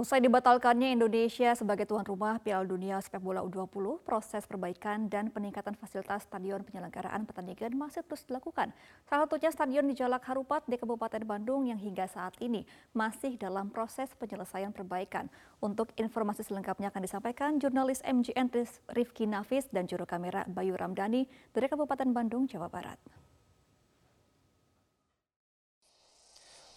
Usai 0.00 0.24
dibatalkannya 0.24 0.96
Indonesia 0.96 1.52
sebagai 1.52 1.84
tuan 1.84 2.08
rumah 2.08 2.40
Piala 2.40 2.64
Dunia 2.64 2.96
Sepak 3.04 3.20
Bola 3.20 3.44
U20, 3.44 4.00
proses 4.00 4.48
perbaikan 4.48 5.12
dan 5.12 5.28
peningkatan 5.28 5.76
fasilitas 5.76 6.24
stadion 6.24 6.64
penyelenggaraan 6.64 7.28
pertandingan 7.28 7.76
masih 7.76 8.00
terus 8.08 8.24
dilakukan. 8.24 8.72
Salah 9.04 9.28
satunya 9.28 9.52
stadion 9.52 9.84
di 9.84 9.92
Jalak 9.92 10.24
Harupat 10.24 10.64
di 10.64 10.80
Kabupaten 10.80 11.20
Bandung 11.28 11.68
yang 11.68 11.76
hingga 11.76 12.08
saat 12.08 12.32
ini 12.40 12.64
masih 12.96 13.36
dalam 13.36 13.68
proses 13.68 14.08
penyelesaian 14.16 14.72
perbaikan. 14.72 15.28
Untuk 15.60 15.92
informasi 16.00 16.48
selengkapnya 16.48 16.88
akan 16.88 17.04
disampaikan 17.04 17.60
jurnalis 17.60 18.00
MGN 18.00 18.48
Rifki 18.96 19.28
Nafis 19.28 19.68
dan 19.68 19.84
juru 19.84 20.08
kamera 20.08 20.48
Bayu 20.48 20.80
Ramdhani 20.80 21.28
dari 21.52 21.68
Kabupaten 21.68 22.08
Bandung, 22.16 22.48
Jawa 22.48 22.72
Barat. 22.72 23.19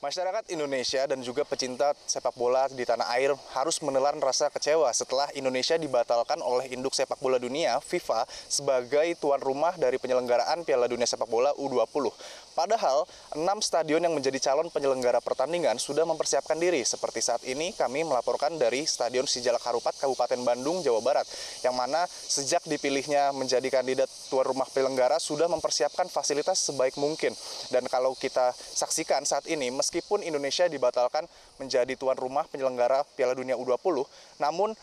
Masyarakat 0.03 0.51
Indonesia 0.51 1.07
dan 1.07 1.23
juga 1.23 1.47
pecinta 1.47 1.95
sepak 1.95 2.35
bola 2.35 2.67
di 2.67 2.83
tanah 2.83 3.07
air 3.15 3.31
harus 3.55 3.79
menelan 3.79 4.19
rasa 4.19 4.51
kecewa 4.51 4.91
setelah 4.91 5.31
Indonesia 5.31 5.79
dibatalkan 5.79 6.43
oleh 6.43 6.75
induk 6.75 6.91
sepak 6.91 7.23
bola 7.23 7.39
dunia 7.39 7.79
FIFA 7.79 8.27
sebagai 8.51 9.15
tuan 9.15 9.39
rumah 9.39 9.71
dari 9.79 9.95
penyelenggaraan 9.95 10.67
Piala 10.67 10.91
Dunia 10.91 11.07
Sepak 11.07 11.31
Bola 11.31 11.55
U20. 11.55 12.11
Padahal, 12.53 13.09
enam 13.33 13.57
stadion 13.65 13.97
yang 13.97 14.13
menjadi 14.13 14.37
calon 14.49 14.69
penyelenggara 14.69 15.17
pertandingan 15.25 15.81
sudah 15.81 16.05
mempersiapkan 16.05 16.53
diri. 16.57 16.85
Seperti 16.85 17.17
saat 17.17 17.41
ini 17.49 17.73
kami 17.73 18.05
melaporkan 18.05 18.53
dari 18.61 18.85
Stadion 18.85 19.25
Sijalak 19.25 19.65
Harupat, 19.65 19.97
Kabupaten 19.97 20.37
Bandung, 20.45 20.85
Jawa 20.85 21.01
Barat. 21.01 21.25
Yang 21.65 21.75
mana 21.75 22.05
sejak 22.05 22.61
dipilihnya 22.69 23.33
menjadi 23.33 23.65
kandidat 23.73 24.05
tuan 24.29 24.45
rumah 24.45 24.69
penyelenggara 24.69 25.17
sudah 25.17 25.49
mempersiapkan 25.49 26.05
fasilitas 26.13 26.61
sebaik 26.61 26.93
mungkin. 27.01 27.33
Dan 27.73 27.89
kalau 27.89 28.13
kita 28.13 28.53
saksikan 28.53 29.25
saat 29.25 29.49
ini, 29.49 29.73
meskipun 29.73 30.21
Indonesia 30.21 30.69
dibatalkan 30.69 31.25
menjadi 31.57 31.97
tuan 31.97 32.15
rumah 32.15 32.45
penyelenggara 32.53 33.01
Piala 33.17 33.33
Dunia 33.33 33.57
U20, 33.57 34.05
namun 34.37 34.77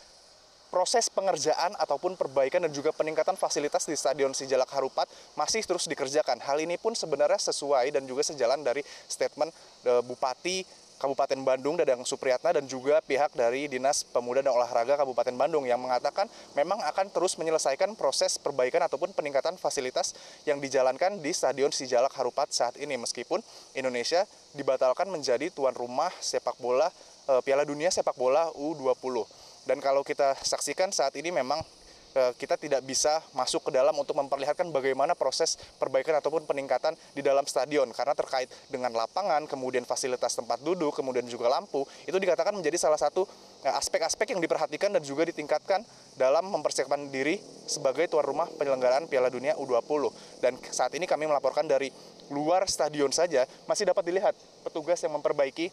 proses 0.71 1.11
pengerjaan 1.11 1.75
ataupun 1.77 2.15
perbaikan 2.15 2.63
dan 2.63 2.73
juga 2.73 2.95
peningkatan 2.95 3.35
fasilitas 3.35 3.85
di 3.85 3.99
Stadion 3.99 4.33
Sijalak 4.33 4.71
Harupat 4.71 5.11
masih 5.35 5.67
terus 5.67 5.91
dikerjakan. 5.91 6.39
Hal 6.41 6.63
ini 6.63 6.79
pun 6.79 6.95
sebenarnya 6.95 7.43
sesuai 7.51 7.91
dan 7.91 8.07
juga 8.07 8.23
sejalan 8.23 8.63
dari 8.63 8.81
statement 9.11 9.51
eh, 9.85 10.03
Bupati 10.07 10.63
Kabupaten 11.01 11.41
Bandung 11.41 11.81
Dadang 11.81 12.05
Supriyatna 12.05 12.61
dan 12.61 12.69
juga 12.69 13.01
pihak 13.01 13.33
dari 13.33 13.73
Dinas 13.73 14.05
Pemuda 14.05 14.45
dan 14.45 14.53
Olahraga 14.53 15.01
Kabupaten 15.01 15.33
Bandung 15.33 15.65
yang 15.65 15.81
mengatakan 15.81 16.29
memang 16.53 16.77
akan 16.85 17.09
terus 17.09 17.41
menyelesaikan 17.41 17.97
proses 17.97 18.37
perbaikan 18.37 18.85
ataupun 18.85 19.17
peningkatan 19.17 19.57
fasilitas 19.57 20.13
yang 20.45 20.61
dijalankan 20.61 21.17
di 21.25 21.33
Stadion 21.33 21.73
Sijalak 21.73 22.13
Harupat 22.13 22.53
saat 22.53 22.77
ini 22.77 23.01
meskipun 23.01 23.41
Indonesia 23.73 24.29
dibatalkan 24.53 25.09
menjadi 25.09 25.49
tuan 25.49 25.73
rumah 25.73 26.13
sepak 26.21 26.61
bola 26.61 26.93
eh, 27.33 27.41
Piala 27.41 27.65
Dunia 27.65 27.89
Sepak 27.89 28.21
Bola 28.21 28.53
U20. 28.53 29.40
Dan 29.71 29.79
kalau 29.79 30.03
kita 30.03 30.35
saksikan 30.35 30.91
saat 30.91 31.15
ini 31.15 31.31
memang 31.31 31.63
eh, 32.19 32.35
kita 32.35 32.59
tidak 32.59 32.83
bisa 32.83 33.23
masuk 33.39 33.71
ke 33.71 33.79
dalam 33.79 33.95
untuk 33.95 34.19
memperlihatkan 34.19 34.67
bagaimana 34.75 35.15
proses 35.15 35.55
perbaikan 35.79 36.19
ataupun 36.19 36.43
peningkatan 36.43 36.99
di 37.15 37.23
dalam 37.23 37.47
stadion 37.47 37.87
karena 37.95 38.19
terkait 38.19 38.51
dengan 38.67 38.91
lapangan, 38.91 39.47
kemudian 39.47 39.87
fasilitas 39.87 40.35
tempat 40.35 40.59
duduk, 40.67 40.91
kemudian 40.99 41.23
juga 41.31 41.47
lampu, 41.47 41.87
itu 42.03 42.19
dikatakan 42.19 42.51
menjadi 42.51 42.83
salah 42.83 42.99
satu 42.99 43.23
eh, 43.63 43.71
aspek-aspek 43.71 44.35
yang 44.35 44.43
diperhatikan 44.43 44.91
dan 44.91 45.07
juga 45.07 45.31
ditingkatkan 45.31 45.87
dalam 46.19 46.51
mempersiapkan 46.51 47.07
diri 47.07 47.39
sebagai 47.71 48.11
tuan 48.11 48.27
rumah 48.27 48.51
penyelenggaraan 48.59 49.07
Piala 49.07 49.31
Dunia 49.31 49.55
U20. 49.55 50.11
Dan 50.43 50.59
saat 50.75 50.91
ini 50.99 51.07
kami 51.07 51.31
melaporkan 51.31 51.71
dari 51.71 51.95
luar 52.35 52.67
stadion 52.67 53.15
saja 53.15 53.47
masih 53.71 53.87
dapat 53.87 54.03
dilihat 54.03 54.35
petugas 54.67 54.99
yang 54.99 55.15
memperbaiki 55.15 55.71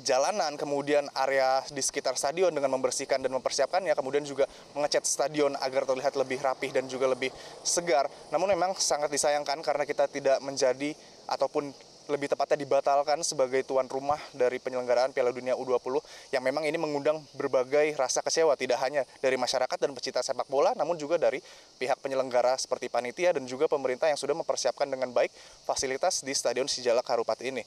jalanan, 0.00 0.56
kemudian 0.56 1.04
area 1.12 1.60
di 1.68 1.84
sekitar 1.84 2.16
stadion 2.16 2.48
dengan 2.48 2.72
membersihkan 2.72 3.20
dan 3.20 3.28
mempersiapkannya, 3.36 3.92
kemudian 3.92 4.24
juga 4.24 4.48
mengecat 4.72 5.04
stadion 5.04 5.52
agar 5.60 5.84
terlihat 5.84 6.16
lebih 6.16 6.40
rapih 6.40 6.72
dan 6.72 6.88
juga 6.88 7.12
lebih 7.12 7.28
segar. 7.60 8.08
Namun 8.32 8.56
memang 8.56 8.72
sangat 8.80 9.12
disayangkan 9.12 9.60
karena 9.60 9.84
kita 9.84 10.08
tidak 10.08 10.40
menjadi 10.40 10.96
ataupun 11.28 11.76
lebih 12.10 12.26
tepatnya 12.26 12.58
dibatalkan 12.66 13.22
sebagai 13.22 13.62
tuan 13.62 13.86
rumah 13.86 14.18
dari 14.34 14.58
penyelenggaraan 14.58 15.14
Piala 15.14 15.30
Dunia 15.30 15.54
U20 15.54 16.02
yang 16.34 16.42
memang 16.42 16.66
ini 16.66 16.74
mengundang 16.74 17.22
berbagai 17.38 17.94
rasa 17.94 18.24
kecewa 18.24 18.58
tidak 18.58 18.82
hanya 18.82 19.06
dari 19.22 19.38
masyarakat 19.38 19.78
dan 19.78 19.94
pecinta 19.94 20.18
sepak 20.24 20.50
bola 20.50 20.74
namun 20.74 20.98
juga 20.98 21.14
dari 21.20 21.38
pihak 21.78 22.02
penyelenggara 22.02 22.58
seperti 22.58 22.90
panitia 22.90 23.36
dan 23.36 23.46
juga 23.46 23.70
pemerintah 23.70 24.10
yang 24.10 24.18
sudah 24.18 24.34
mempersiapkan 24.34 24.88
dengan 24.90 25.14
baik 25.14 25.30
fasilitas 25.62 26.26
di 26.26 26.34
Stadion 26.34 26.66
Sijalak 26.66 27.06
Harupat 27.06 27.38
ini. 27.46 27.62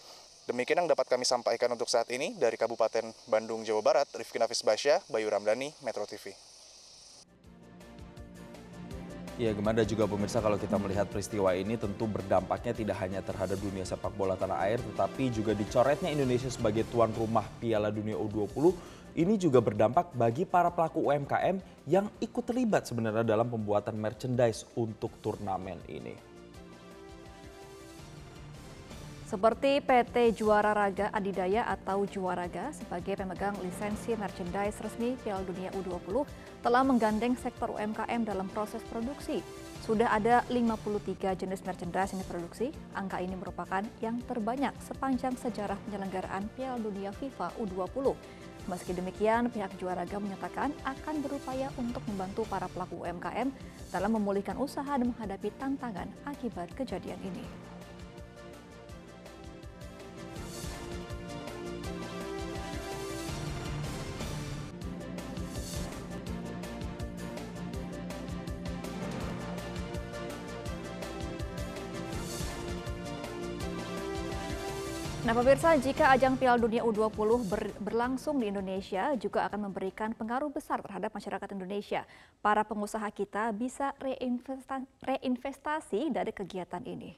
Demikian 0.45 0.85
yang 0.85 0.89
dapat 0.93 1.09
kami 1.09 1.25
sampaikan 1.25 1.73
untuk 1.73 1.89
saat 1.89 2.05
ini 2.13 2.37
dari 2.37 2.53
Kabupaten 2.53 3.09
Bandung, 3.25 3.65
Jawa 3.65 3.81
Barat, 3.81 4.05
Rifki 4.13 4.37
Nafis 4.37 4.61
Basya, 4.61 5.01
Bayu 5.09 5.25
Ramdhani, 5.25 5.73
Metro 5.81 6.05
TV. 6.05 6.37
Ya, 9.41 9.51
gimana 9.57 9.81
juga 9.81 10.05
pemirsa 10.05 10.45
kalau 10.45 10.61
kita 10.61 10.77
melihat 10.77 11.09
peristiwa 11.09 11.49
ini 11.57 11.81
tentu 11.81 12.05
berdampaknya 12.05 12.77
tidak 12.77 12.97
hanya 13.01 13.25
terhadap 13.25 13.57
dunia 13.57 13.89
sepak 13.89 14.13
bola 14.13 14.37
tanah 14.37 14.69
air, 14.69 14.77
tetapi 14.93 15.33
juga 15.33 15.57
dicoretnya 15.57 16.13
Indonesia 16.13 16.47
sebagai 16.53 16.85
tuan 16.93 17.09
rumah 17.17 17.49
Piala 17.57 17.89
Dunia 17.89 18.13
U20 18.15 18.71
ini 19.17 19.41
juga 19.41 19.65
berdampak 19.65 20.13
bagi 20.13 20.45
para 20.45 20.69
pelaku 20.69 21.09
UMKM 21.09 21.57
yang 21.89 22.05
ikut 22.21 22.45
terlibat 22.45 22.85
sebenarnya 22.85 23.25
dalam 23.25 23.49
pembuatan 23.49 23.97
merchandise 23.97 24.69
untuk 24.77 25.09
turnamen 25.25 25.81
ini. 25.89 26.34
Seperti 29.25 29.81
PT 29.81 30.37
Juara 30.37 30.69
Raga 30.69 31.09
Adidaya 31.09 31.65
atau 31.65 32.05
Juaraga 32.05 32.69
sebagai 32.69 33.17
pemegang 33.17 33.57
lisensi 33.57 34.13
merchandise 34.13 34.77
resmi 34.85 35.17
Piala 35.17 35.41
Dunia 35.41 35.73
U20 35.73 36.29
telah 36.61 36.85
menggandeng 36.85 37.33
sektor 37.33 37.73
UMKM 37.73 38.21
dalam 38.21 38.45
proses 38.53 38.85
produksi. 38.85 39.41
Sudah 39.81 40.13
ada 40.13 40.45
53 40.53 41.41
jenis 41.41 41.65
merchandise 41.65 42.13
yang 42.13 42.21
diproduksi. 42.21 42.69
Angka 42.93 43.17
ini 43.17 43.33
merupakan 43.33 43.81
yang 43.97 44.21
terbanyak 44.29 44.77
sepanjang 44.85 45.33
sejarah 45.41 45.81
penyelenggaraan 45.89 46.45
Piala 46.53 46.77
Dunia 46.77 47.09
FIFA 47.09 47.49
U20. 47.57 48.13
Meski 48.69 48.93
demikian, 48.93 49.49
pihak 49.49 49.73
Juaraga 49.81 50.21
menyatakan 50.21 50.69
akan 50.85 51.25
berupaya 51.25 51.73
untuk 51.81 52.05
membantu 52.13 52.45
para 52.45 52.69
pelaku 52.69 53.01
UMKM 53.01 53.49
dalam 53.89 54.21
memulihkan 54.21 54.61
usaha 54.61 54.93
dan 54.93 55.09
menghadapi 55.17 55.49
tantangan 55.57 56.13
akibat 56.29 56.69
kejadian 56.77 57.17
ini. 57.25 57.73
Nah 75.25 75.33
pemirsa, 75.33 75.73
jika 75.81 76.13
ajang 76.13 76.37
Piala 76.37 76.61
Dunia 76.61 76.85
U20 76.85 77.49
ber, 77.49 77.73
berlangsung 77.81 78.37
di 78.37 78.45
Indonesia 78.45 79.09
juga 79.17 79.49
akan 79.49 79.73
memberikan 79.73 80.13
pengaruh 80.13 80.53
besar 80.53 80.85
terhadap 80.85 81.09
masyarakat 81.17 81.49
Indonesia. 81.49 82.05
Para 82.45 82.61
pengusaha 82.61 83.09
kita 83.09 83.49
bisa 83.49 83.97
reinvestasi, 83.97 84.85
reinvestasi 85.01 86.13
dari 86.13 86.29
kegiatan 86.29 86.85
ini. 86.85 87.17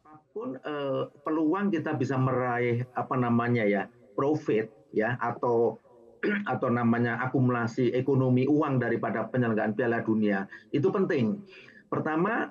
Apa 0.00 0.16
pun 0.32 0.56
eh, 0.56 1.12
peluang 1.20 1.68
kita 1.76 1.92
bisa 2.00 2.16
meraih 2.16 2.88
apa 2.96 3.20
namanya 3.20 3.68
ya 3.68 3.84
profit 4.16 4.72
ya 4.96 5.20
atau 5.20 5.76
atau 6.56 6.72
namanya 6.72 7.20
akumulasi 7.20 7.92
ekonomi 7.92 8.48
uang 8.48 8.80
daripada 8.80 9.28
penyelenggaraan 9.28 9.76
Piala 9.76 10.00
Dunia 10.00 10.48
itu 10.72 10.88
penting. 10.88 11.36
Pertama 11.92 12.48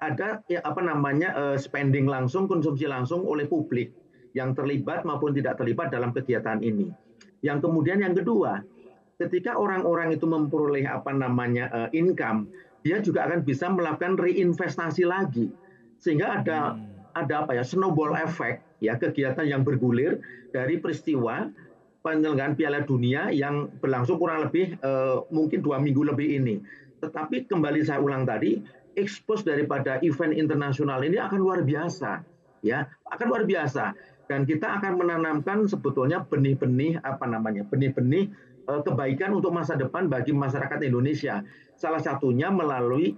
ada 0.00 0.42
ya, 0.48 0.60
apa 0.64 0.80
namanya 0.80 1.34
uh, 1.36 1.56
spending 1.56 2.08
langsung, 2.08 2.48
konsumsi 2.48 2.88
langsung 2.88 3.24
oleh 3.24 3.46
publik 3.46 3.92
yang 4.36 4.52
terlibat 4.52 5.02
maupun 5.04 5.32
tidak 5.32 5.56
terlibat 5.56 5.92
dalam 5.92 6.12
kegiatan 6.12 6.60
ini. 6.60 6.92
Yang 7.40 7.68
kemudian 7.70 8.02
yang 8.02 8.14
kedua, 8.16 8.60
ketika 9.18 9.56
orang-orang 9.56 10.14
itu 10.14 10.26
memperoleh 10.26 10.84
apa 10.86 11.14
namanya 11.14 11.70
uh, 11.70 11.88
income, 11.94 12.50
dia 12.82 13.02
juga 13.02 13.26
akan 13.26 13.42
bisa 13.42 13.70
melakukan 13.70 14.18
reinvestasi 14.18 15.06
lagi, 15.06 15.50
sehingga 15.98 16.42
ada 16.42 16.78
hmm. 16.78 17.18
ada 17.18 17.34
apa 17.46 17.58
ya 17.58 17.64
snowball 17.66 18.14
effect 18.14 18.62
ya 18.78 18.94
kegiatan 18.94 19.42
yang 19.42 19.62
bergulir 19.66 20.22
dari 20.54 20.78
peristiwa 20.78 21.50
penyelenggaraan 22.02 22.54
Piala 22.54 22.86
Dunia 22.86 23.28
yang 23.34 23.68
berlangsung 23.82 24.22
kurang 24.22 24.46
lebih 24.46 24.78
uh, 24.86 25.26
mungkin 25.34 25.60
dua 25.60 25.82
minggu 25.82 26.06
lebih 26.06 26.38
ini. 26.38 26.62
Tetapi 26.98 27.46
kembali 27.50 27.82
saya 27.82 28.02
ulang 28.02 28.26
tadi, 28.26 28.58
expose 28.98 29.46
daripada 29.46 30.02
event 30.02 30.34
internasional 30.34 30.98
ini 31.06 31.22
akan 31.22 31.38
luar 31.38 31.62
biasa, 31.62 32.26
ya, 32.66 32.90
akan 33.14 33.26
luar 33.30 33.46
biasa. 33.46 33.94
Dan 34.28 34.44
kita 34.44 34.82
akan 34.82 35.00
menanamkan 35.00 35.64
sebetulnya 35.64 36.26
benih-benih 36.26 37.00
apa 37.00 37.24
namanya, 37.24 37.64
benih-benih 37.64 38.28
eh, 38.68 38.80
kebaikan 38.84 39.32
untuk 39.32 39.54
masa 39.54 39.78
depan 39.78 40.10
bagi 40.10 40.34
masyarakat 40.34 40.82
Indonesia. 40.84 41.40
Salah 41.78 42.02
satunya 42.02 42.52
melalui 42.52 43.16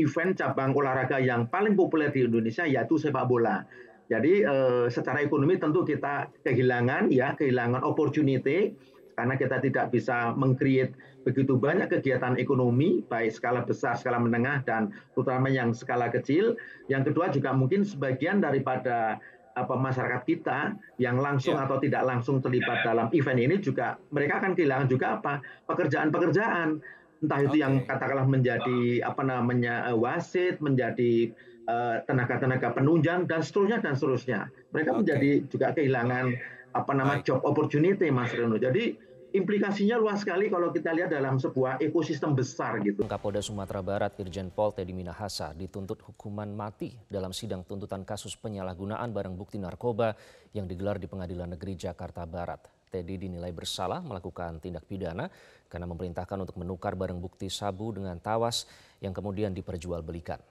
event 0.00 0.32
cabang 0.34 0.72
olahraga 0.72 1.20
yang 1.20 1.46
paling 1.46 1.76
populer 1.76 2.08
di 2.10 2.24
Indonesia 2.26 2.64
yaitu 2.64 2.96
sepak 2.96 3.28
bola. 3.28 3.62
Jadi 4.10 4.42
eh, 4.42 4.86
secara 4.90 5.22
ekonomi 5.22 5.54
tentu 5.60 5.86
kita 5.86 6.34
kehilangan 6.42 7.14
ya, 7.14 7.38
kehilangan 7.38 7.86
opportunity 7.86 8.74
karena 9.20 9.36
kita 9.36 9.60
tidak 9.60 9.92
bisa 9.92 10.32
mengcreate 10.32 10.96
begitu 11.28 11.60
banyak 11.60 11.92
kegiatan 11.92 12.40
ekonomi 12.40 13.04
baik 13.04 13.36
skala 13.36 13.60
besar, 13.68 14.00
skala 14.00 14.16
menengah 14.16 14.64
dan 14.64 14.88
terutama 15.12 15.52
yang 15.52 15.76
skala 15.76 16.08
kecil. 16.08 16.56
Yang 16.88 17.12
kedua 17.12 17.28
juga 17.28 17.52
mungkin 17.52 17.84
sebagian 17.84 18.40
daripada 18.40 19.20
apa 19.52 19.74
masyarakat 19.76 20.24
kita 20.24 20.72
yang 20.96 21.20
langsung 21.20 21.60
ya. 21.60 21.68
atau 21.68 21.76
tidak 21.76 22.08
langsung 22.08 22.40
terlibat 22.40 22.80
dalam 22.80 23.12
event 23.12 23.36
ini 23.36 23.60
juga 23.60 24.00
mereka 24.08 24.40
akan 24.40 24.56
kehilangan 24.56 24.88
juga 24.88 25.20
apa 25.20 25.44
pekerjaan-pekerjaan 25.68 26.80
entah 27.20 27.40
itu 27.44 27.58
okay. 27.58 27.60
yang 27.60 27.84
katakanlah 27.84 28.24
menjadi 28.24 29.04
apa 29.04 29.20
namanya 29.20 29.92
wasit 29.92 30.62
menjadi 30.64 31.34
Eh, 31.70 31.96
tenaga-tenaga 32.08 32.74
penunjang 32.74 33.30
dan 33.30 33.46
seterusnya 33.46 33.78
dan 33.78 33.94
seterusnya. 33.94 34.50
Mereka 34.74 34.90
okay. 34.90 34.98
menjadi 34.98 35.30
juga 35.46 35.66
kehilangan 35.70 36.26
apa 36.74 36.92
nama 36.98 37.22
job 37.22 37.46
opportunity 37.46 38.10
Mas 38.10 38.34
Reno. 38.34 38.58
Jadi 38.58 38.98
implikasinya 39.32 39.96
luas 39.96 40.22
sekali 40.22 40.50
kalau 40.50 40.74
kita 40.74 40.90
lihat 40.90 41.10
dalam 41.14 41.38
sebuah 41.38 41.78
ekosistem 41.78 42.34
besar 42.34 42.82
gitu. 42.82 43.06
Kapolda 43.06 43.40
Sumatera 43.42 43.80
Barat 43.80 44.18
Irjen 44.18 44.50
Pol 44.50 44.74
Teddy 44.74 44.94
Minahasa 44.94 45.54
dituntut 45.54 46.02
hukuman 46.04 46.50
mati 46.50 46.94
dalam 47.06 47.30
sidang 47.30 47.62
tuntutan 47.62 48.02
kasus 48.02 48.34
penyalahgunaan 48.38 49.10
barang 49.10 49.34
bukti 49.38 49.58
narkoba 49.58 50.14
yang 50.54 50.66
digelar 50.66 50.98
di 50.98 51.06
Pengadilan 51.06 51.54
Negeri 51.54 51.78
Jakarta 51.78 52.26
Barat. 52.26 52.66
Teddy 52.90 53.22
dinilai 53.22 53.54
bersalah 53.54 54.02
melakukan 54.02 54.58
tindak 54.58 54.82
pidana 54.90 55.30
karena 55.70 55.86
memerintahkan 55.86 56.42
untuk 56.42 56.58
menukar 56.58 56.98
barang 56.98 57.22
bukti 57.22 57.46
sabu 57.46 57.94
dengan 57.94 58.18
tawas 58.18 58.66
yang 58.98 59.14
kemudian 59.14 59.54
diperjualbelikan. 59.54 60.42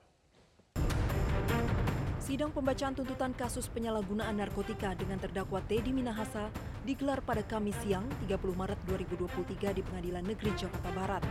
Sidang 2.30 2.54
pembacaan 2.54 2.94
tuntutan 2.94 3.34
kasus 3.34 3.66
penyalahgunaan 3.66 4.38
narkotika 4.38 4.94
dengan 4.94 5.18
terdakwa 5.18 5.58
Teddy 5.66 5.90
Minahasa 5.90 6.46
digelar 6.86 7.18
pada 7.26 7.42
Kamis 7.42 7.74
siang 7.82 8.06
30 8.22 8.54
Maret 8.54 8.78
2023 8.86 9.74
di 9.74 9.82
Pengadilan 9.82 10.22
Negeri 10.22 10.54
Jakarta 10.54 10.94
Barat. 10.94 11.26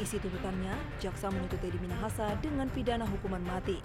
Isi 0.00 0.16
tuntutannya, 0.16 0.72
jaksa 0.96 1.28
menuntut 1.28 1.60
Teddy 1.60 1.76
Minahasa 1.76 2.32
dengan 2.40 2.72
pidana 2.72 3.04
hukuman 3.04 3.44
mati. 3.44 3.76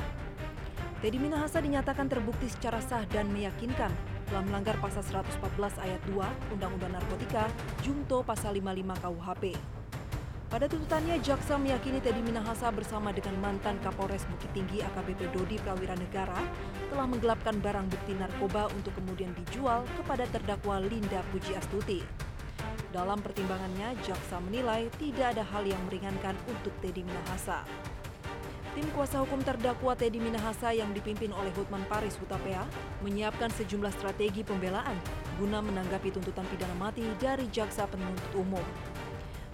Teddy 1.03 1.19
Minahasa 1.19 1.59
dinyatakan 1.59 2.07
terbukti 2.07 2.47
secara 2.47 2.79
sah 2.79 3.03
dan 3.11 3.27
meyakinkan 3.35 3.91
telah 4.31 4.43
melanggar 4.47 4.79
pasal 4.79 5.03
114 5.03 5.43
ayat 5.83 5.99
2 6.07 6.55
Undang-Undang 6.55 7.03
Narkotika 7.03 7.51
Jungto 7.83 8.23
pasal 8.23 8.55
55 8.55 8.95
KUHP. 8.95 9.78
Pada 10.49 10.65
tuntutannya, 10.65 11.21
jaksa 11.21 11.61
meyakini 11.61 12.01
Teddy 12.01 12.25
Minahasa 12.25 12.73
bersama 12.73 13.13
dengan 13.13 13.37
mantan 13.37 13.77
Kapolres 13.85 14.25
Bukit 14.33 14.49
Tinggi 14.57 14.81
AKBP 14.81 15.29
Dodi 15.29 15.61
Prawira 15.61 15.93
Negara 15.93 16.41
telah 16.89 17.05
menggelapkan 17.05 17.61
barang 17.61 17.85
bukti 17.85 18.17
narkoba 18.17 18.65
untuk 18.73 18.97
kemudian 18.97 19.29
dijual 19.37 19.85
kepada 19.93 20.25
terdakwa 20.25 20.81
Linda 20.81 21.21
Puji 21.29 21.53
Astuti. 21.53 22.01
Dalam 22.89 23.21
pertimbangannya, 23.21 23.93
jaksa 24.01 24.41
menilai 24.41 24.89
tidak 24.97 25.37
ada 25.37 25.45
hal 25.45 25.69
yang 25.69 25.77
meringankan 25.85 26.33
untuk 26.49 26.73
Teddy 26.81 27.05
Minahasa. 27.05 27.61
Tim 28.73 28.89
kuasa 28.97 29.21
hukum 29.21 29.45
terdakwa 29.45 29.93
Teddy 29.93 30.17
Minahasa 30.17 30.73
yang 30.73 30.89
dipimpin 30.97 31.29
oleh 31.29 31.53
Hutman 31.53 31.85
Paris 31.85 32.17
Hutapea 32.17 32.65
menyiapkan 33.05 33.53
sejumlah 33.53 33.93
strategi 33.93 34.41
pembelaan 34.41 34.97
guna 35.37 35.61
menanggapi 35.61 36.09
tuntutan 36.09 36.49
pidana 36.49 36.73
mati 36.73 37.05
dari 37.21 37.45
jaksa 37.53 37.85
penuntut 37.85 38.33
umum. 38.33 38.65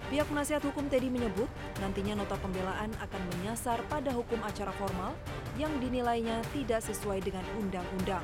Pihak 0.06 0.30
penasihat 0.30 0.62
hukum 0.62 0.86
Teddy 0.86 1.10
menyebut 1.10 1.50
nantinya 1.82 2.22
nota 2.22 2.38
pembelaan 2.38 2.94
akan 3.02 3.22
menyasar 3.34 3.82
pada 3.90 4.14
hukum 4.14 4.38
acara 4.46 4.70
formal 4.78 5.10
yang 5.58 5.74
dinilainya 5.82 6.46
tidak 6.54 6.78
sesuai 6.86 7.26
dengan 7.26 7.42
undang-undang. 7.58 8.22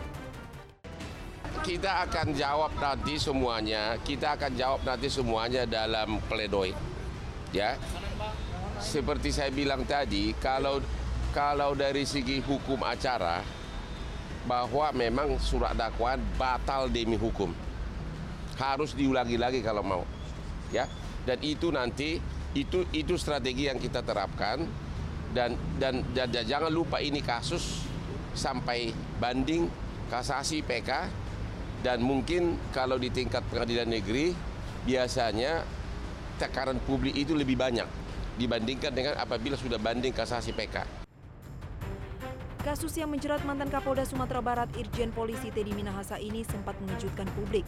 Kita 1.66 2.06
akan 2.06 2.38
jawab 2.38 2.70
nanti 2.78 3.18
semuanya, 3.18 3.98
kita 4.06 4.38
akan 4.38 4.54
jawab 4.54 4.80
nanti 4.86 5.10
semuanya 5.10 5.66
dalam 5.66 6.22
pledoi. 6.30 6.70
Ya. 7.50 7.74
Seperti 8.78 9.34
saya 9.34 9.50
bilang 9.50 9.82
tadi, 9.82 10.38
kalau 10.38 10.78
kalau 11.34 11.74
dari 11.74 12.06
segi 12.06 12.38
hukum 12.46 12.78
acara 12.86 13.42
bahwa 14.46 14.86
memang 14.94 15.34
surat 15.42 15.74
dakwaan 15.74 16.22
batal 16.38 16.86
demi 16.86 17.18
hukum. 17.18 17.50
Harus 18.54 18.94
diulangi 18.94 19.34
lagi 19.34 19.58
kalau 19.66 19.82
mau. 19.82 20.06
Ya 20.70 20.86
dan 21.26 21.38
itu 21.40 21.70
nanti 21.70 22.18
itu 22.52 22.84
itu 22.92 23.14
strategi 23.16 23.70
yang 23.70 23.80
kita 23.80 24.04
terapkan 24.04 24.66
dan 25.32 25.56
dan, 25.80 26.04
dan, 26.12 26.28
dan 26.28 26.44
jangan 26.44 26.68
lupa 26.68 27.00
ini 27.00 27.24
kasus 27.24 27.86
sampai 28.36 28.92
banding 29.16 29.68
kasasi 30.12 30.60
PK 30.60 31.08
dan 31.80 32.04
mungkin 32.04 32.60
kalau 32.70 33.00
di 33.00 33.08
tingkat 33.08 33.42
pengadilan 33.48 33.88
negeri 33.88 34.36
biasanya 34.84 35.64
tekanan 36.36 36.78
publik 36.84 37.16
itu 37.16 37.32
lebih 37.32 37.56
banyak 37.56 37.86
dibandingkan 38.36 38.92
dengan 38.92 39.14
apabila 39.20 39.56
sudah 39.56 39.76
banding 39.76 40.12
kasasi 40.12 40.52
PK. 40.56 41.02
Kasus 42.62 42.94
yang 42.94 43.10
menjerat 43.10 43.42
mantan 43.42 43.66
Kapolda 43.66 44.06
Sumatera 44.06 44.38
Barat 44.38 44.70
Irjen 44.78 45.10
Polisi 45.10 45.50
Teddy 45.50 45.74
Minahasa 45.74 46.14
ini 46.22 46.46
sempat 46.46 46.78
mengejutkan 46.78 47.26
publik. 47.34 47.66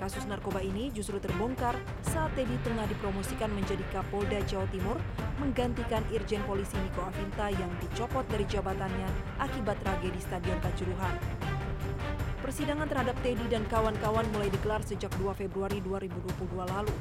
Kasus 0.00 0.24
narkoba 0.24 0.64
ini 0.64 0.88
justru 0.96 1.20
terbongkar 1.20 1.76
saat 2.00 2.32
Teddy 2.32 2.56
tengah 2.64 2.88
dipromosikan 2.88 3.52
menjadi 3.52 3.84
Kapolda 3.92 4.40
Jawa 4.48 4.64
Timur 4.72 4.96
menggantikan 5.36 6.00
Irjen 6.08 6.40
Polisi 6.48 6.80
Niko 6.80 7.04
Avinta 7.04 7.52
yang 7.52 7.68
dicopot 7.84 8.24
dari 8.32 8.48
jabatannya 8.48 9.04
akibat 9.36 9.76
tragedi 9.84 10.16
Stadion 10.24 10.56
Kanjuruhan. 10.64 11.20
Persidangan 12.40 12.88
terhadap 12.88 13.12
Teddy 13.20 13.44
dan 13.52 13.68
kawan-kawan 13.68 14.24
mulai 14.32 14.48
digelar 14.48 14.80
sejak 14.80 15.12
2 15.20 15.36
Februari 15.36 15.84
2022 15.84 16.48
lalu. 16.48 16.96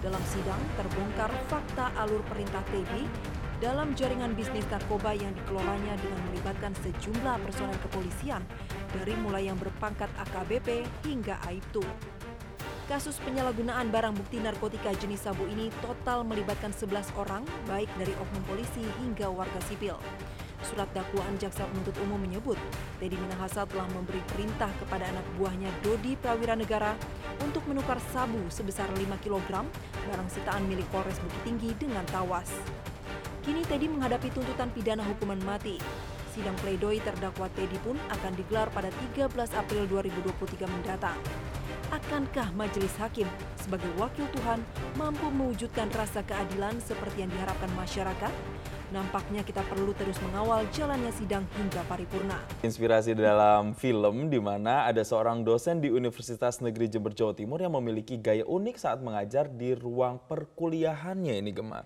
Dalam 0.00 0.22
sidang 0.32 0.62
terbongkar 0.80 1.28
fakta 1.52 1.92
alur 2.00 2.24
perintah 2.32 2.64
Teddy 2.72 3.04
dalam 3.60 3.92
jaringan 3.92 4.32
bisnis 4.32 4.64
narkoba 4.72 5.12
yang 5.12 5.36
dikelolanya 5.36 6.00
dengan 6.00 6.22
melibatkan 6.32 6.72
sejumlah 6.80 7.44
personel 7.44 7.76
kepolisian 7.84 8.40
dari 8.96 9.12
mulai 9.20 9.52
yang 9.52 9.60
berpangkat 9.60 10.08
AKBP 10.16 10.88
hingga 11.04 11.36
Aibtu. 11.44 11.84
Kasus 12.88 13.20
penyalahgunaan 13.20 13.92
barang 13.92 14.16
bukti 14.16 14.40
narkotika 14.40 14.88
jenis 14.96 15.28
sabu 15.28 15.44
ini 15.44 15.68
total 15.84 16.24
melibatkan 16.24 16.72
11 16.72 17.12
orang, 17.20 17.44
baik 17.68 17.84
dari 18.00 18.16
oknum 18.16 18.40
polisi 18.48 18.80
hingga 19.04 19.28
warga 19.28 19.60
sipil. 19.68 20.00
Surat 20.64 20.88
dakwaan 20.96 21.36
jaksa 21.36 21.68
penuntut 21.68 21.92
umum 22.00 22.16
menyebut, 22.16 22.56
Teddy 22.96 23.20
Minahasa 23.20 23.68
telah 23.68 23.84
memberi 23.92 24.24
perintah 24.32 24.72
kepada 24.80 25.04
anak 25.04 25.20
buahnya 25.36 25.68
Dodi 25.84 26.16
Prawira 26.16 26.56
Negara 26.56 26.96
untuk 27.44 27.60
menukar 27.68 28.00
sabu 28.08 28.40
sebesar 28.48 28.88
5 28.96 29.04
kg 29.20 29.68
barang 30.08 30.28
sitaan 30.32 30.64
milik 30.64 30.88
Polres 30.88 31.20
Bukit 31.20 31.44
Tinggi 31.44 31.76
dengan 31.76 32.08
tawas. 32.08 32.48
Kini 33.44 33.68
Teddy 33.68 33.84
menghadapi 33.84 34.32
tuntutan 34.32 34.72
pidana 34.72 35.04
hukuman 35.04 35.44
mati. 35.44 35.76
Sidang 36.32 36.56
pledoi 36.64 37.04
terdakwa 37.04 37.52
Teddy 37.52 37.76
pun 37.84 38.00
akan 38.08 38.32
digelar 38.32 38.72
pada 38.72 38.88
13 39.12 39.28
April 39.60 39.84
2023 39.92 40.64
mendatang 40.64 41.20
akankah 41.98 42.54
majelis 42.54 42.94
hakim 43.02 43.26
sebagai 43.58 43.90
wakil 43.98 44.22
Tuhan 44.30 44.62
mampu 44.94 45.26
mewujudkan 45.34 45.90
rasa 45.90 46.22
keadilan 46.22 46.78
seperti 46.78 47.26
yang 47.26 47.30
diharapkan 47.34 47.66
masyarakat? 47.74 48.32
Nampaknya 48.88 49.44
kita 49.44 49.60
perlu 49.68 49.92
terus 49.92 50.16
mengawal 50.24 50.64
jalannya 50.72 51.12
sidang 51.12 51.44
hingga 51.58 51.84
paripurna. 51.90 52.40
Inspirasi 52.64 53.12
dalam 53.12 53.76
film 53.76 54.32
di 54.32 54.40
mana 54.40 54.88
ada 54.88 55.04
seorang 55.04 55.44
dosen 55.44 55.82
di 55.82 55.92
Universitas 55.92 56.62
Negeri 56.64 56.88
Jember 56.88 57.12
Jawa 57.12 57.36
Timur 57.36 57.60
yang 57.60 57.74
memiliki 57.76 58.16
gaya 58.16 58.46
unik 58.48 58.80
saat 58.80 59.02
mengajar 59.04 59.50
di 59.50 59.76
ruang 59.76 60.22
perkuliahannya 60.24 61.36
ini 61.36 61.52
Gemar. 61.52 61.84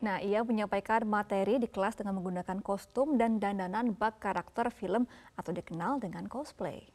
Nah, 0.00 0.18
ia 0.24 0.40
menyampaikan 0.40 1.04
materi 1.04 1.60
di 1.60 1.68
kelas 1.68 2.00
dengan 2.00 2.16
menggunakan 2.16 2.64
kostum 2.64 3.20
dan 3.20 3.36
dandanan 3.36 3.92
bak 3.92 4.16
karakter 4.18 4.72
film 4.72 5.04
atau 5.36 5.52
dikenal 5.52 6.00
dengan 6.00 6.24
cosplay. 6.26 6.88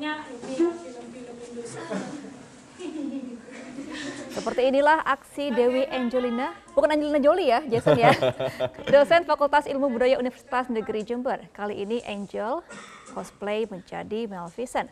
Nontonnya 0.00 0.24
ini 0.48 0.64
film-film 0.80 1.36
Indonesia. 1.44 1.84
Seperti 4.32 4.62
inilah 4.72 5.04
aksi 5.04 5.52
Dewi 5.52 5.84
Angelina, 5.92 6.56
bukan 6.72 6.96
Angelina 6.96 7.20
Jolie 7.20 7.52
ya, 7.52 7.60
Jason 7.68 8.00
ya. 8.00 8.16
Dosen 8.96 9.28
Fakultas 9.28 9.68
Ilmu 9.68 9.92
Budaya 9.92 10.16
Universitas 10.16 10.72
Negeri 10.72 11.04
Jember. 11.04 11.44
Kali 11.52 11.84
ini 11.84 12.00
Angel 12.08 12.64
cosplay 13.12 13.68
menjadi 13.68 14.24
Maleficent. 14.24 14.88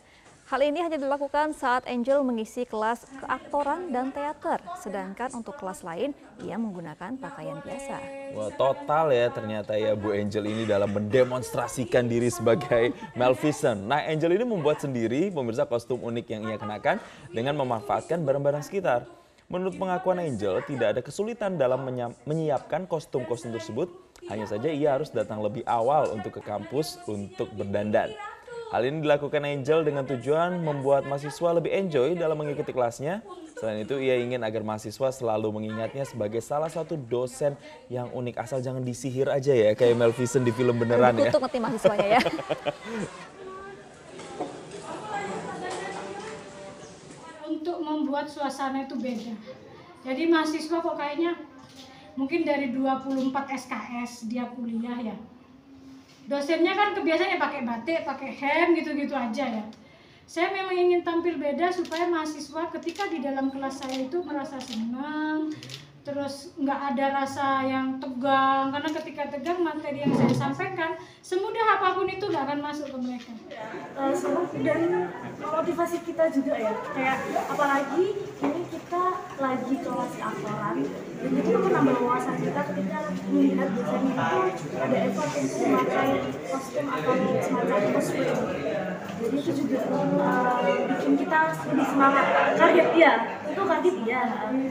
Hal 0.49 0.65
ini 0.65 0.81
hanya 0.81 0.97
dilakukan 0.97 1.53
saat 1.53 1.85
Angel 1.85 2.25
mengisi 2.25 2.65
kelas 2.65 3.05
keaktoran 3.21 3.93
dan 3.93 4.09
teater, 4.09 4.57
sedangkan 4.81 5.29
untuk 5.37 5.53
kelas 5.61 5.85
lain 5.85 6.09
ia 6.41 6.57
menggunakan 6.57 7.21
pakaian 7.21 7.61
biasa. 7.61 8.01
Wah, 8.33 8.49
total 8.57 9.13
ya 9.13 9.29
ternyata 9.29 9.77
ya 9.77 9.93
Bu 9.93 10.09
Angel 10.09 10.41
ini 10.49 10.65
dalam 10.65 10.89
mendemonstrasikan 10.89 12.09
diri 12.09 12.33
sebagai 12.33 12.97
Maleficent. 13.13 13.77
Nah, 13.85 14.01
Angel 14.09 14.41
ini 14.41 14.41
membuat 14.41 14.81
sendiri 14.81 15.29
pemirsa 15.29 15.69
kostum 15.69 16.01
unik 16.01 16.25
yang 16.33 16.41
ia 16.49 16.57
kenakan 16.57 16.97
dengan 17.29 17.53
memanfaatkan 17.53 18.17
barang-barang 18.25 18.65
sekitar. 18.65 19.05
Menurut 19.53 19.77
pengakuan 19.77 20.17
Angel, 20.17 20.65
tidak 20.65 20.97
ada 20.97 21.01
kesulitan 21.05 21.61
dalam 21.61 21.85
menyiapkan 22.25 22.89
kostum-kostum 22.89 23.53
tersebut, 23.53 23.93
hanya 24.25 24.49
saja 24.49 24.73
ia 24.73 24.97
harus 24.97 25.13
datang 25.13 25.45
lebih 25.45 25.61
awal 25.69 26.09
untuk 26.09 26.37
ke 26.37 26.41
kampus 26.41 26.97
untuk 27.05 27.53
berdandan. 27.53 28.17
Hal 28.69 28.85
ini 28.85 29.01
dilakukan 29.01 29.41
Angel 29.49 29.81
dengan 29.81 30.05
tujuan 30.05 30.61
membuat 30.61 31.01
mahasiswa 31.09 31.49
lebih 31.57 31.73
enjoy 31.73 32.13
dalam 32.13 32.37
mengikuti 32.37 32.69
kelasnya. 32.69 33.25
Selain 33.57 33.81
itu, 33.81 33.97
ia 33.97 34.21
ingin 34.21 34.45
agar 34.45 34.61
mahasiswa 34.61 35.09
selalu 35.09 35.49
mengingatnya 35.49 36.05
sebagai 36.05 36.37
salah 36.37 36.69
satu 36.69 36.93
dosen 36.93 37.57
yang 37.89 38.13
unik. 38.13 38.37
Asal 38.37 38.61
jangan 38.61 38.85
disihir 38.85 39.25
aja 39.25 39.57
ya, 39.57 39.73
kayak 39.73 39.97
Mel 39.97 40.13
di 40.13 40.51
film 40.53 40.77
beneran 40.77 41.17
ya. 41.17 41.33
Untuk 41.33 41.41
mahasiswanya 41.49 42.07
ya. 42.07 42.21
membuat 48.09 48.25
suasana 48.29 48.89
itu 48.89 48.97
beda. 48.97 49.33
Jadi 50.01 50.29
mahasiswa 50.29 50.77
kok 50.81 50.97
kayaknya 50.97 51.37
mungkin 52.17 52.41
dari 52.41 52.73
24 52.73 53.33
SKS 53.53 54.29
dia 54.29 54.49
kuliah 54.53 55.13
ya. 55.13 55.17
Dosennya 56.29 56.77
kan 56.77 56.93
kebiasaannya 56.93 57.41
pakai 57.41 57.61
batik, 57.65 58.05
pakai 58.05 58.29
hem 58.37 58.77
gitu-gitu 58.77 59.17
aja 59.17 59.45
ya. 59.49 59.65
Saya 60.29 60.53
memang 60.53 60.77
ingin 60.77 61.01
tampil 61.01 61.41
beda 61.41 61.73
supaya 61.73 62.05
mahasiswa 62.05 62.69
ketika 62.77 63.09
di 63.09 63.17
dalam 63.17 63.49
kelas 63.49 63.81
saya 63.81 64.05
itu 64.05 64.21
merasa 64.21 64.61
senang, 64.61 65.49
terus 66.05 66.53
nggak 66.53 66.79
ada 66.93 67.05
rasa 67.17 67.65
yang 67.65 67.97
tegang. 67.97 68.69
Karena 68.69 68.89
ketika 68.93 69.25
tegang 69.33 69.65
materi 69.65 70.05
yang 70.05 70.13
saya 70.13 70.29
sampaikan 70.37 71.01
semudah 71.25 71.81
apa 71.81 71.97
pun 71.97 72.05
itu 72.05 72.29
nggak 72.29 72.45
akan 72.45 72.59
masuk 72.61 72.93
ke 72.93 72.97
mereka. 73.01 73.33
Uh, 73.97 74.13
dan 74.61 75.09
motivasi 75.41 75.97
kita 76.05 76.29
juga 76.29 76.53
ya. 76.61 76.77
Kayak 76.93 77.17
apalagi 77.49 78.28
lagi 79.39 79.75
kelas 79.79 80.13
aktoran 80.19 80.75
dan 81.19 81.31
itu 81.31 81.49
menambah 81.55 81.95
wawasan 82.03 82.35
kita 82.43 82.61
ketika 82.71 82.97
melihat 83.31 83.67
biasanya 83.71 84.11
itu 84.11 84.39
ada 84.75 84.97
effort 85.07 85.31
untuk 85.39 85.59
memakai 85.63 86.09
kostum 86.51 86.85
atau 86.91 87.13
semacam 87.39 87.79
cosplay 87.95 88.35
jadi 89.19 89.35
itu 89.35 89.51
juga 89.51 89.79
uh, 89.91 90.63
bikin 90.63 91.13
kita 91.19 91.39
lebih 91.67 91.85
semangat. 91.91 92.25
Kaget 92.55 92.89
ya 92.95 93.13
itu 93.49 93.61
kaget 93.63 93.97
ya 94.07 94.23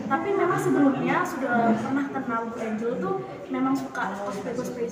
tapi 0.08 0.28
memang 0.32 0.60
sebelumnya 0.60 1.16
sudah 1.25 1.72
pernah 1.76 2.06
kenal 2.12 2.42
Angel 2.56 2.92
tuh 2.96 3.14
memang 3.48 3.75
suka 3.76 4.04
cosplay 4.25 4.52
cosplay 4.52 4.88